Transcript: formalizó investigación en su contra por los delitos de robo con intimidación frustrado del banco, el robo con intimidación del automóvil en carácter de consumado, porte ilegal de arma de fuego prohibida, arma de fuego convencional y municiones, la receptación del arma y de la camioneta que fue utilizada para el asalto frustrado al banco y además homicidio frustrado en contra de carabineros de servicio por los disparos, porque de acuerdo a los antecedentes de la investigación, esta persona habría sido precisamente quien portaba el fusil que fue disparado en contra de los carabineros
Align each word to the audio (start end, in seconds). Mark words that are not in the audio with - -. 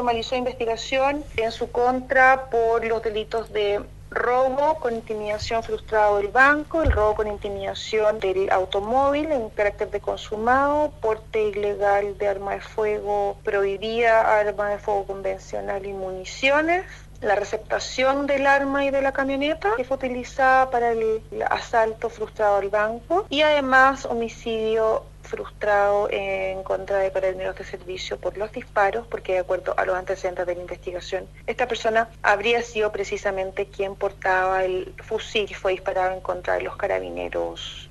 formalizó 0.00 0.34
investigación 0.34 1.22
en 1.36 1.52
su 1.52 1.70
contra 1.70 2.48
por 2.48 2.82
los 2.86 3.02
delitos 3.02 3.52
de 3.52 3.82
robo 4.10 4.76
con 4.76 4.94
intimidación 4.94 5.62
frustrado 5.62 6.16
del 6.16 6.28
banco, 6.28 6.82
el 6.82 6.90
robo 6.90 7.16
con 7.16 7.28
intimidación 7.28 8.18
del 8.18 8.50
automóvil 8.50 9.30
en 9.30 9.50
carácter 9.50 9.90
de 9.90 10.00
consumado, 10.00 10.90
porte 11.02 11.48
ilegal 11.48 12.16
de 12.16 12.28
arma 12.28 12.52
de 12.52 12.62
fuego 12.62 13.36
prohibida, 13.44 14.40
arma 14.40 14.70
de 14.70 14.78
fuego 14.78 15.04
convencional 15.04 15.84
y 15.84 15.92
municiones, 15.92 16.86
la 17.20 17.34
receptación 17.34 18.26
del 18.26 18.46
arma 18.46 18.86
y 18.86 18.90
de 18.90 19.02
la 19.02 19.12
camioneta 19.12 19.74
que 19.76 19.84
fue 19.84 19.98
utilizada 19.98 20.70
para 20.70 20.92
el 20.92 21.22
asalto 21.50 22.08
frustrado 22.08 22.56
al 22.56 22.70
banco 22.70 23.26
y 23.28 23.42
además 23.42 24.06
homicidio 24.06 25.04
frustrado 25.30 26.08
en 26.10 26.62
contra 26.64 26.98
de 26.98 27.12
carabineros 27.12 27.56
de 27.56 27.64
servicio 27.64 28.18
por 28.18 28.36
los 28.36 28.50
disparos, 28.50 29.06
porque 29.06 29.34
de 29.34 29.38
acuerdo 29.38 29.74
a 29.76 29.84
los 29.84 29.96
antecedentes 29.96 30.44
de 30.46 30.54
la 30.56 30.60
investigación, 30.60 31.28
esta 31.46 31.68
persona 31.68 32.10
habría 32.22 32.62
sido 32.62 32.90
precisamente 32.90 33.66
quien 33.66 33.94
portaba 33.94 34.64
el 34.64 34.92
fusil 35.04 35.46
que 35.46 35.54
fue 35.54 35.72
disparado 35.72 36.12
en 36.12 36.20
contra 36.20 36.54
de 36.54 36.62
los 36.62 36.76
carabineros 36.76 37.88